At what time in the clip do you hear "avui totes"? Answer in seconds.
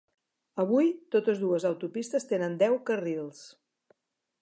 0.63-1.43